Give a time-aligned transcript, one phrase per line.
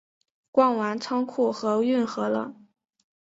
[0.51, 2.55] 逛完仓库和运河了